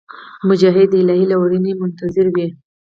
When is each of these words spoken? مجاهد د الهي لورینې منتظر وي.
مجاهد 0.47 0.87
د 0.91 0.93
الهي 1.01 1.25
لورینې 1.31 1.71
منتظر 1.81 2.27
وي. 2.35 2.47